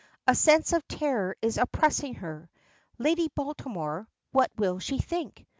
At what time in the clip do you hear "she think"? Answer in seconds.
4.79-5.45